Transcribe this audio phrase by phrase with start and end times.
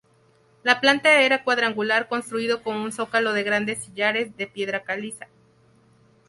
[0.63, 5.27] La planta era cuadrangular, construido con un zócalo de grandes sillares de piedra caliza.